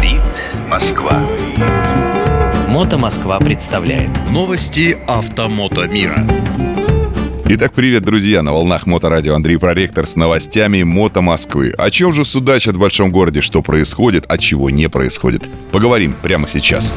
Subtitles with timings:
[0.00, 1.28] Говорит Москва.
[2.68, 6.26] Мото Москва представляет Новости автомото мира.
[7.44, 8.40] Итак, привет, друзья!
[8.40, 11.74] На волнах Моторадио Андрей Проректор с новостями Мото Москвы.
[11.76, 15.46] О чем же судачат в большом городе, что происходит, а чего не происходит?
[15.70, 16.96] Поговорим прямо сейчас.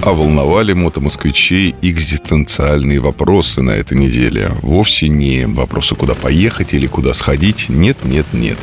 [0.00, 4.52] А волновали мотомосквичей экзистенциальные вопросы на этой неделе.
[4.62, 7.68] Вовсе не вопросы, куда поехать или куда сходить.
[7.68, 8.56] Нет, нет, нет.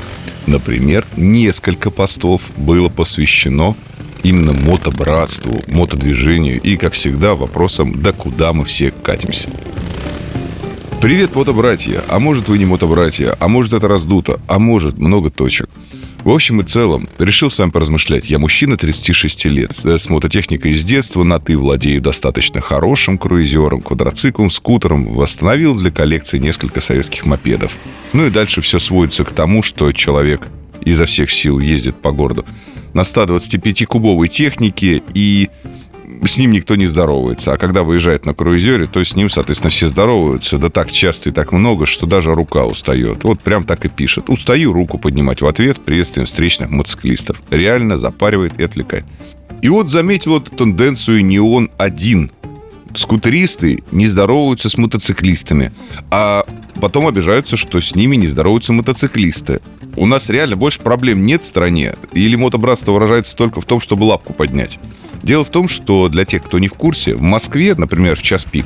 [0.50, 3.76] Например, несколько постов было посвящено
[4.24, 9.48] именно мотобратству, мотодвижению и, как всегда, вопросам, да куда мы все катимся.
[11.02, 12.02] Привет, мотобратья!
[12.08, 15.70] А может, вы не мотобратья, а может, это раздуто, а может, много точек.
[16.24, 18.30] В общем и целом, решил с вами поразмышлять.
[18.30, 24.50] Я мужчина 36 лет, с мототехникой с детства, на «ты» владею достаточно хорошим круизером, квадроциклом,
[24.50, 27.76] скутером, восстановил для коллекции несколько советских мопедов.
[28.12, 30.48] Ну и дальше все сводится к тому, что человек
[30.82, 32.46] изо всех сил ездит по городу
[32.94, 35.50] на 125-кубовой технике и
[36.26, 37.54] с ним никто не здоровается.
[37.54, 40.58] А когда выезжает на круизере, то с ним, соответственно, все здороваются.
[40.58, 43.24] Да так часто и так много, что даже рука устает.
[43.24, 44.30] Вот прям так и пишет.
[44.30, 47.42] Устаю руку поднимать в ответ приветствием встречных мотоциклистов.
[47.50, 49.06] Реально запаривает и отвлекает.
[49.62, 52.32] И вот заметил эту тенденцию не он один.
[52.96, 55.72] Скутеристы не здороваются с мотоциклистами,
[56.10, 56.46] а
[56.82, 59.62] потом обижаются, что с ними не здороваются мотоциклисты.
[59.96, 64.04] У нас реально больше проблем нет в стране, или мотобратство выражается только в том, чтобы
[64.04, 64.80] лапку поднять.
[65.22, 68.46] Дело в том, что для тех, кто не в курсе, в Москве, например, в час
[68.46, 68.66] пик,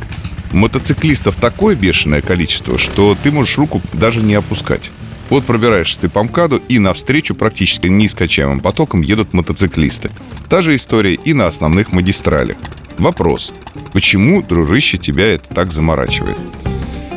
[0.51, 4.91] мотоциклистов такое бешеное количество, что ты можешь руку даже не опускать.
[5.29, 10.11] Вот пробираешься ты по МКАДу, и навстречу практически неискачаемым потоком едут мотоциклисты.
[10.49, 12.57] Та же история и на основных магистралях.
[12.97, 13.51] Вопрос.
[13.91, 16.39] Почему, дружище, тебя это так заморачивает?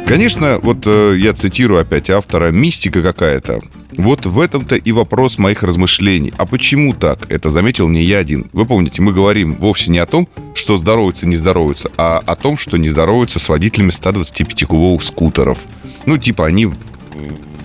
[0.06, 3.60] Конечно, вот э, я цитирую опять автора, мистика какая-то.
[3.97, 6.32] Вот в этом-то и вопрос моих размышлений.
[6.36, 7.30] А почему так?
[7.30, 8.48] Это заметил не я один.
[8.52, 12.56] Вы помните, мы говорим вовсе не о том, что здороваются, не здороваются, а о том,
[12.56, 15.58] что не здороваются с водителями 125-кубовых скутеров.
[16.04, 16.70] Ну, типа они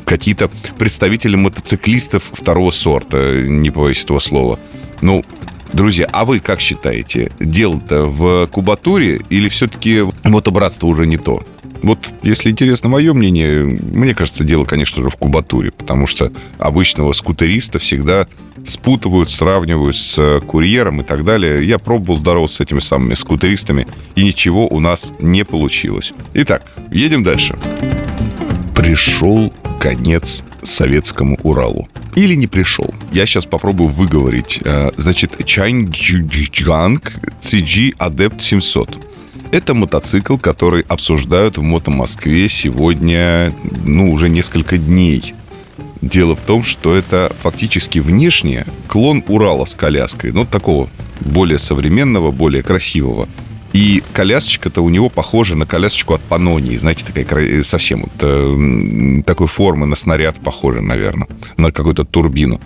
[0.06, 4.58] какие-то представители мотоциклистов второго сорта, не боюсь этого слова.
[5.02, 5.24] Ну,
[5.74, 11.44] Друзья, а вы как считаете, дело-то в кубатуре или все-таки мотобратство уже не то?
[11.82, 17.12] Вот, если интересно мое мнение, мне кажется, дело, конечно же, в кубатуре, потому что обычного
[17.14, 18.28] скутериста всегда
[18.64, 21.66] спутывают, сравнивают с курьером и так далее.
[21.66, 26.14] Я пробовал здороваться с этими самыми скутеристами, и ничего у нас не получилось.
[26.36, 27.58] Итак, едем дальше.
[28.76, 31.90] Пришел конец советскому Уралу.
[32.16, 32.94] Или не пришел.
[33.12, 34.62] Я сейчас попробую выговорить.
[34.64, 38.98] Э, значит, Чанг CG Adept 700.
[39.50, 45.34] Это мотоцикл, который обсуждают в Мото Москве сегодня, ну, уже несколько дней.
[46.02, 50.90] Дело в том, что это фактически внешне клон Урала с коляской, ну, такого
[51.22, 53.28] более современного, более красивого.
[53.74, 56.78] И колясочка-то у него похожа на колясочку от Панонии.
[56.78, 61.28] Знаете, такая совсем вот, э, такой формы на снаряд похожа, наверное,
[61.58, 62.60] на какую-то турбину.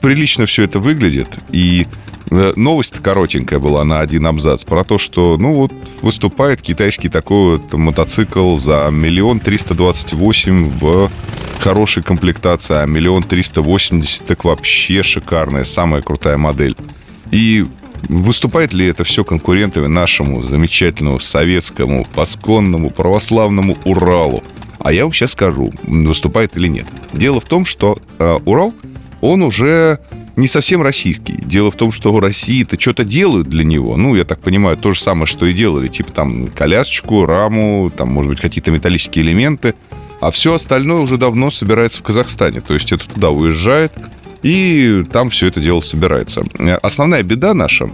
[0.00, 1.28] Прилично все это выглядит.
[1.52, 1.86] И
[2.30, 5.72] Э, новость коротенькая была на один абзац про то, что, ну вот,
[6.02, 11.10] выступает китайский такой вот мотоцикл за миллион триста двадцать восемь в
[11.60, 16.76] хорошей комплектации, а миллион триста восемьдесят так вообще шикарная, самая крутая модель.
[17.30, 17.66] И
[18.08, 24.42] выступает ли это все конкурентами нашему замечательному советскому, пасконному, православному Уралу?
[24.78, 26.86] А я вам сейчас скажу, выступает или нет.
[27.12, 28.72] Дело в том, что э, Урал,
[29.20, 30.00] он уже
[30.36, 31.36] не совсем российский.
[31.36, 33.96] Дело в том, что в России-то что-то делают для него.
[33.96, 35.88] Ну, я так понимаю, то же самое, что и делали.
[35.88, 39.74] Типа там колясочку, раму, там, может быть, какие-то металлические элементы.
[40.20, 42.60] А все остальное уже давно собирается в Казахстане.
[42.60, 43.92] То есть это туда уезжает,
[44.42, 46.44] и там все это дело собирается.
[46.82, 47.90] Основная беда наша,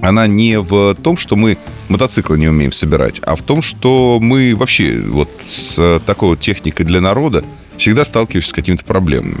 [0.00, 4.54] она не в том, что мы мотоциклы не умеем собирать, а в том, что мы
[4.56, 7.44] вообще вот с такой вот техникой для народа
[7.76, 9.36] всегда сталкиваемся с какими-то проблемами.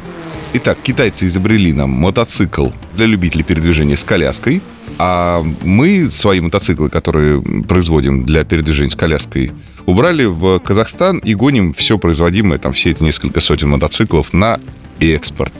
[0.54, 4.60] Итак, китайцы изобрели нам мотоцикл для любителей передвижения с коляской,
[4.98, 9.50] а мы свои мотоциклы, которые производим для передвижения с коляской,
[9.86, 14.60] убрали в Казахстан и гоним все производимое, там все эти несколько сотен мотоциклов на
[15.00, 15.52] экспорт.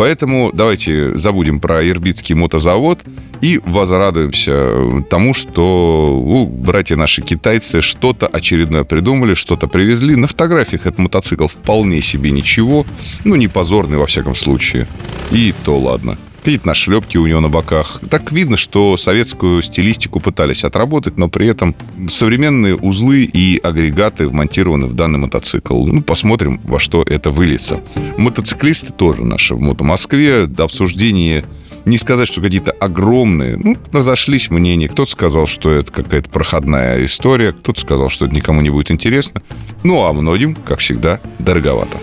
[0.00, 3.00] Поэтому давайте забудем про Ирбитский мотозавод
[3.42, 10.16] и возрадуемся тому, что у, братья наши китайцы что-то очередное придумали, что-то привезли.
[10.16, 12.86] На фотографиях этот мотоцикл вполне себе ничего.
[13.24, 14.86] Ну, не позорный во всяком случае.
[15.32, 18.00] И то ладно какие-то нашлепки у него на боках.
[18.10, 21.74] Так видно, что советскую стилистику пытались отработать, но при этом
[22.08, 25.86] современные узлы и агрегаты вмонтированы в данный мотоцикл.
[25.86, 27.80] Ну, посмотрим, во что это выльется.
[28.16, 30.46] Мотоциклисты тоже наши в Мото Москве.
[30.46, 31.44] До обсуждения
[31.84, 33.56] не сказать, что какие-то огромные.
[33.56, 34.88] Ну, разошлись мнения.
[34.88, 39.42] Кто-то сказал, что это какая-то проходная история, кто-то сказал, что это никому не будет интересно.
[39.82, 41.98] Ну, а многим, как всегда, дороговато.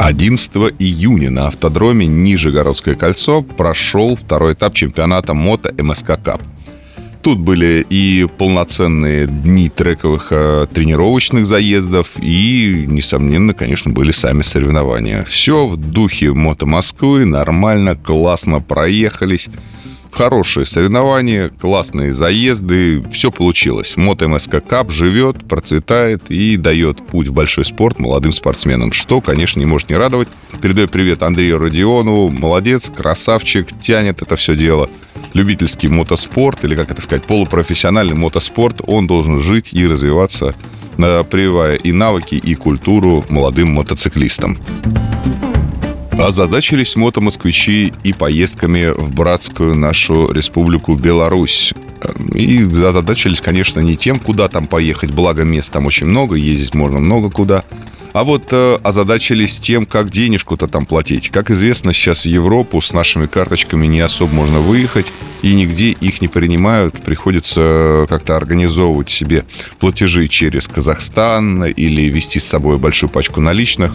[0.00, 6.40] 11 июня на автодроме Нижегородское кольцо прошел второй этап чемпионата мото МСК Кап.
[7.20, 15.22] Тут были и полноценные дни трековых э, тренировочных заездов, и, несомненно, конечно, были сами соревнования.
[15.24, 19.50] Все в духе мото Москвы, нормально, классно проехались.
[20.10, 23.96] Хорошие соревнования, классные заезды, все получилось.
[23.96, 29.60] Мото МСК Кап живет, процветает и дает путь в большой спорт молодым спортсменам, что, конечно,
[29.60, 30.28] не может не радовать.
[30.60, 34.90] Передаю привет Андрею Родионову, молодец, красавчик, тянет это все дело.
[35.32, 40.56] Любительский мотоспорт, или, как это сказать, полупрофессиональный мотоспорт, он должен жить и развиваться,
[40.98, 44.58] э, прививая и навыки, и культуру молодым мотоциклистам.
[46.20, 51.72] Озадачились мотомосквичи и поездками в братскую нашу республику Беларусь.
[52.34, 56.98] И озадачились, конечно, не тем, куда там поехать, благо мест там очень много, ездить можно
[56.98, 57.64] много куда.
[58.12, 61.30] А вот э, озадачились тем, как денежку-то там платить.
[61.30, 65.12] Как известно, сейчас в Европу с нашими карточками не особо можно выехать,
[65.42, 67.00] и нигде их не принимают.
[67.00, 69.44] Приходится как-то организовывать себе
[69.78, 73.94] платежи через Казахстан или вести с собой большую пачку наличных.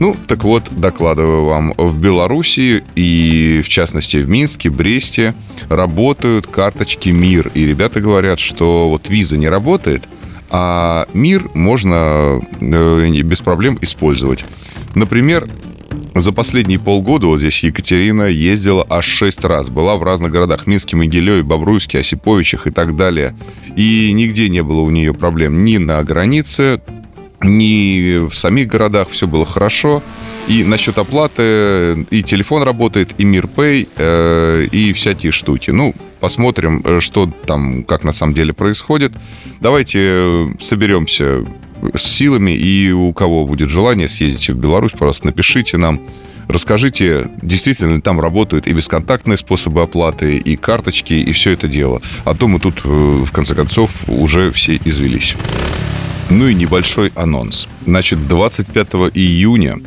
[0.00, 5.34] Ну, так вот, докладываю вам, в Беларуси и, в частности, в Минске, Бресте
[5.68, 7.52] работают карточки МИР.
[7.54, 10.04] И ребята говорят, что вот виза не работает,
[10.48, 14.42] а МИР можно э, без проблем использовать.
[14.94, 15.46] Например,
[16.14, 19.68] за последние полгода вот здесь Екатерина ездила аж шесть раз.
[19.68, 20.66] Была в разных городах.
[20.66, 23.36] Минске, Могилеве, Бобруйске, Осиповичах и так далее.
[23.76, 26.80] И нигде не было у нее проблем ни на границе,
[27.42, 30.02] ни в самих городах все было хорошо.
[30.48, 35.70] И насчет оплаты, и телефон работает, и Мирпэй, э, и всякие штуки.
[35.70, 39.12] Ну, посмотрим, э, что там, как на самом деле происходит.
[39.60, 41.44] Давайте э, соберемся
[41.94, 46.00] с силами, и у кого будет желание съездить в Беларусь, пожалуйста, напишите нам,
[46.48, 52.02] Расскажите, действительно ли там работают и бесконтактные способы оплаты, и карточки, и все это дело.
[52.24, 55.36] А то мы тут, в конце концов, уже все извелись.
[56.30, 57.66] Ну и небольшой анонс.
[57.84, 59.78] Значит, 25 июня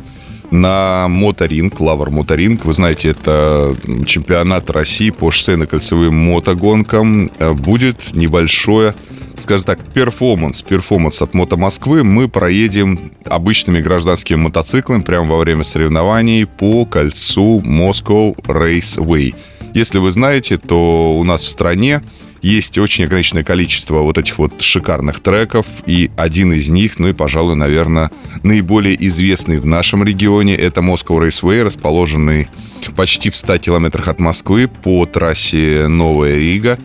[0.50, 3.74] на Моторинг, Лавр Моторинг, вы знаете, это
[4.06, 8.94] чемпионат России по шоссейно-кольцевым мотогонкам, э, будет небольшое
[9.36, 15.64] скажем так, перформанс, перформанс от Мото Москвы мы проедем обычными гражданскими мотоциклами прямо во время
[15.64, 19.34] соревнований по кольцу Moscow Raceway.
[19.74, 22.02] Если вы знаете, то у нас в стране
[22.44, 27.14] есть очень ограниченное количество вот этих вот шикарных треков, и один из них, ну и,
[27.14, 28.10] пожалуй, наверное,
[28.42, 32.48] наиболее известный в нашем регионе, это Moscow Raceway, расположенный
[32.96, 36.78] почти в 100 километрах от Москвы по трассе Новая Рига.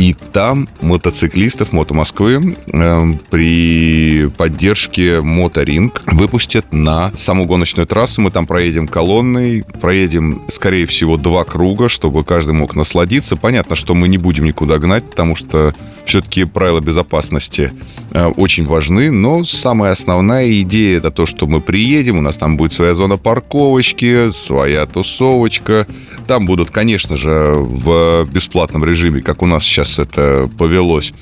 [0.00, 8.22] И там мотоциклистов Мото Москвы э, при поддержке Моторинг выпустят на саму гоночную трассу.
[8.22, 13.36] Мы там проедем колонной, проедем, скорее всего, два круга, чтобы каждый мог насладиться.
[13.36, 15.74] Понятно, что мы не будем никуда гнать, потому что
[16.06, 17.70] все-таки правила безопасности
[18.12, 19.10] э, очень важны.
[19.10, 23.18] Но самая основная идея это то, что мы приедем, у нас там будет своя зона
[23.18, 25.86] парковочки, своя тусовочка.
[26.26, 31.12] Там будут, конечно же, в бесплатном режиме, как у нас сейчас сейчас это повелось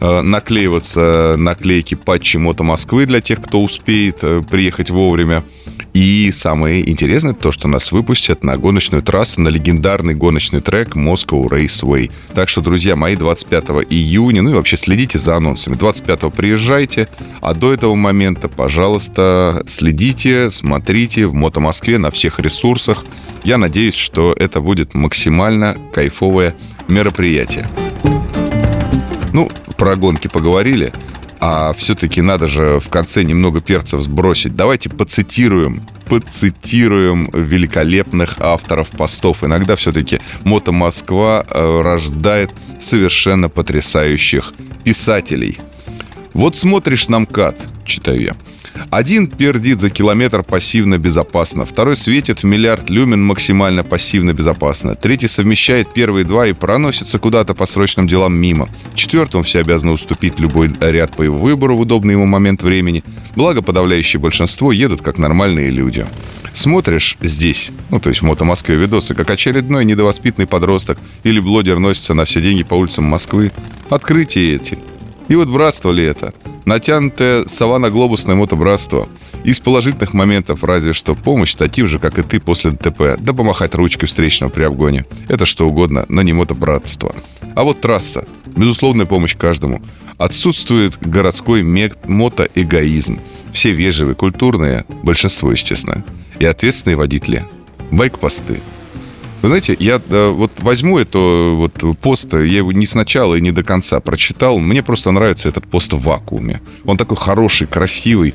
[0.00, 5.42] э, наклеиваться наклейки патчи Мото Москвы для тех, кто успеет э, приехать вовремя.
[5.92, 11.46] И самое интересное то, что нас выпустят на гоночную трассу, на легендарный гоночный трек Moscow
[11.48, 12.10] Raceway.
[12.34, 15.74] Так что, друзья мои, 25 июня, ну и вообще следите за анонсами.
[15.74, 17.08] 25 приезжайте,
[17.42, 23.04] а до этого момента, пожалуйста, следите, смотрите в Мото Москве на всех ресурсах.
[23.44, 26.54] Я надеюсь, что это будет максимально кайфовое
[26.88, 27.68] мероприятие.
[29.32, 30.92] Ну, про гонки поговорили,
[31.40, 34.54] а все-таки надо же в конце немного перцев сбросить.
[34.54, 39.42] Давайте поцитируем, поцитируем великолепных авторов постов.
[39.42, 44.52] Иногда все-таки Мото Москва э, рождает совершенно потрясающих
[44.84, 45.58] писателей.
[46.34, 48.36] Вот смотришь на МКАД, читаю я,
[48.90, 55.28] один пердит за километр пассивно безопасно, второй светит в миллиард люмен максимально пассивно безопасно, третий
[55.28, 60.72] совмещает первые два и проносится куда-то по срочным делам мимо, четвертому все обязаны уступить любой
[60.80, 63.04] ряд по его выбору в удобный ему момент времени,
[63.36, 66.06] благо подавляющее большинство едут как нормальные люди.
[66.54, 71.78] Смотришь здесь, ну то есть в Мото Москве видосы, как очередной недовоспитанный подросток или блогер
[71.78, 73.52] носится на все деньги по улицам Москвы.
[73.88, 74.78] Открытия эти.
[75.28, 76.34] И вот братство ли это?
[76.64, 79.08] Натянутое саванно-глобусное мотобратство.
[79.44, 83.74] Из положительных моментов разве что помощь таким же, как и ты после ДТП, да помахать
[83.74, 85.04] ручкой встречного при обгоне.
[85.28, 87.14] Это что угодно, но не мотобратство.
[87.54, 88.26] А вот трасса.
[88.46, 89.82] Безусловная помощь каждому.
[90.18, 93.18] Отсутствует городской мотоэгоизм.
[93.52, 96.04] Все вежливые, культурные, большинство, естественно.
[96.38, 97.46] И ответственные водители.
[97.90, 98.60] Байк-посты.
[99.42, 103.50] Вы знаете, я да, вот возьму это вот пост, я его не сначала и не
[103.50, 104.58] до конца прочитал.
[104.58, 106.60] Мне просто нравится этот пост в вакууме.
[106.84, 108.34] Он такой хороший, красивый.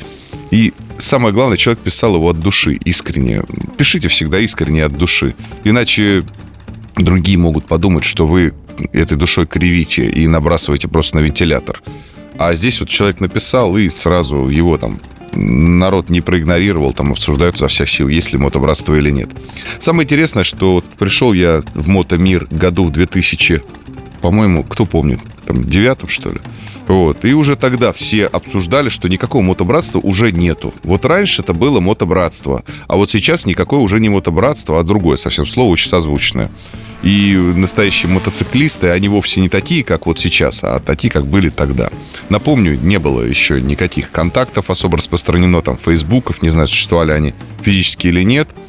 [0.52, 3.42] И самое главное, человек писал его от души, искренне.
[3.78, 5.34] Пишите всегда искренне от души.
[5.64, 6.26] Иначе
[6.98, 8.54] другие могут подумать, что вы
[8.92, 11.82] этой душой кривите и набрасываете просто на вентилятор.
[12.38, 15.00] А здесь вот человек написал, и сразу его там
[15.38, 19.30] народ не проигнорировал, там обсуждают со всех сил, есть ли мотобратство или нет.
[19.80, 23.64] Самое интересное, что пришел я в мотомир году в 2000,
[24.22, 26.40] по-моему, кто помнит, там, девятом, что ли?
[26.88, 27.26] Вот.
[27.26, 30.74] И уже тогда все обсуждали, что никакого мотобратства уже нету.
[30.84, 35.46] Вот раньше это было мотобратство, а вот сейчас никакое уже не мотобратство, а другое совсем
[35.46, 36.50] слово, очень созвучное.
[37.04, 41.90] И настоящие мотоциклисты, они вовсе не такие, как вот сейчас, а такие, как были тогда.
[42.30, 48.08] Напомню, не было еще никаких контактов особо распространено, там, фейсбуков, не знаю, существовали они физически
[48.08, 48.50] или нет–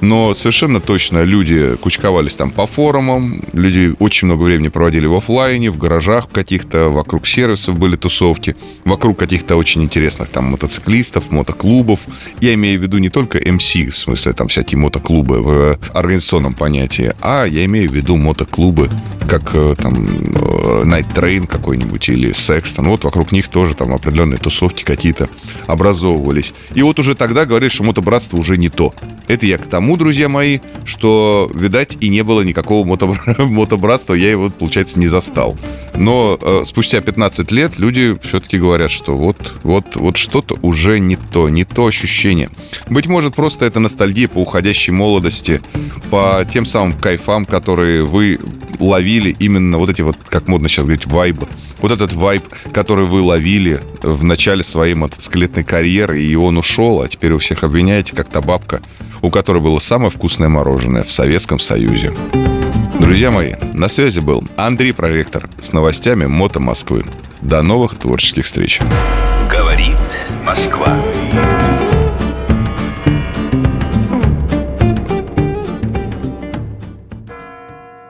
[0.00, 5.70] но совершенно точно люди кучковались там по форумам, люди очень много времени проводили в офлайне,
[5.70, 12.00] в гаражах каких-то, вокруг сервисов были тусовки, вокруг каких-то очень интересных там мотоциклистов, мотоклубов.
[12.40, 17.12] Я имею в виду не только MC, в смысле там всякие мотоклубы в организационном понятии,
[17.20, 18.90] а я имею в виду мотоклубы,
[19.28, 22.88] как э, там э, Night Train какой-нибудь или Sexton.
[22.88, 25.28] Вот вокруг них тоже там определенные тусовки какие-то
[25.66, 26.52] образовывались.
[26.74, 28.94] И вот уже тогда говорили, что мотобратство уже не то.
[29.28, 32.86] Это я к тому, тому, друзья мои, что, видать, и не было никакого
[33.38, 35.58] мотобратства, я его, получается, не застал.
[35.96, 41.16] Но э, спустя 15 лет люди все-таки говорят, что вот, вот, вот что-то уже не
[41.16, 42.50] то, не то ощущение.
[42.88, 45.60] Быть может, просто это ностальгия по уходящей молодости,
[46.08, 48.38] по тем самым кайфам, которые вы
[48.78, 51.48] ловили именно вот эти вот, как модно сейчас говорить, вайбы.
[51.80, 57.08] Вот этот вайб, который вы ловили в начале своей мотоциклетной карьеры, и он ушел, а
[57.08, 58.82] теперь вы всех обвиняете, как та бабка,
[59.22, 62.12] у которой было самое вкусное мороженое в Советском Союзе.
[63.00, 67.04] Друзья мои, на связи был Андрей Проректор с новостями Мото Москвы.
[67.40, 68.80] До новых творческих встреч.
[69.50, 69.96] Говорит
[70.44, 71.02] Москва.